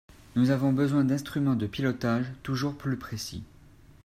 Nous 0.35 0.49
avons 0.49 0.73
besoin 0.73 1.03
d’instruments 1.05 1.53
de 1.53 1.67
pilotage 1.67 2.25
toujours 2.41 2.75
plus 2.75 2.97
précis. 2.97 3.43